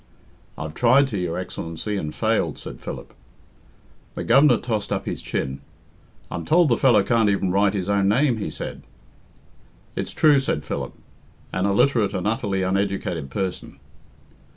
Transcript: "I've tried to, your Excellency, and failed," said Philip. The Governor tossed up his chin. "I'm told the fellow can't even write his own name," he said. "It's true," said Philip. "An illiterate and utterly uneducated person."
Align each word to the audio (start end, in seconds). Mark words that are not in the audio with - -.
"I've 0.57 0.73
tried 0.73 1.07
to, 1.09 1.17
your 1.19 1.37
Excellency, 1.37 1.95
and 1.95 2.15
failed," 2.15 2.57
said 2.57 2.79
Philip. 2.79 3.13
The 4.15 4.23
Governor 4.23 4.57
tossed 4.57 4.91
up 4.91 5.05
his 5.05 5.21
chin. 5.21 5.61
"I'm 6.31 6.43
told 6.43 6.69
the 6.69 6.75
fellow 6.75 7.03
can't 7.03 7.29
even 7.29 7.51
write 7.51 7.75
his 7.75 7.87
own 7.87 8.07
name," 8.07 8.37
he 8.37 8.49
said. 8.49 8.81
"It's 9.95 10.09
true," 10.11 10.39
said 10.39 10.63
Philip. 10.63 10.95
"An 11.53 11.67
illiterate 11.67 12.15
and 12.15 12.25
utterly 12.25 12.63
uneducated 12.63 13.29
person." 13.29 13.79